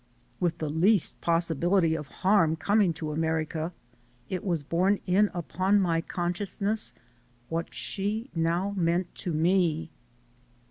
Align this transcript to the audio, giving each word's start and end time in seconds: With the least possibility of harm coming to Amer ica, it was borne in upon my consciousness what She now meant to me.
With 0.39 0.57
the 0.57 0.67
least 0.67 1.21
possibility 1.21 1.93
of 1.93 2.07
harm 2.25 2.55
coming 2.55 2.91
to 2.93 3.13
Amer 3.13 3.45
ica, 3.45 3.71
it 4.29 4.43
was 4.43 4.63
borne 4.63 4.99
in 5.05 5.29
upon 5.31 5.79
my 5.79 6.01
consciousness 6.01 6.95
what 7.49 7.71
She 7.71 8.31
now 8.33 8.73
meant 8.75 9.13
to 9.17 9.31
me. 9.31 9.91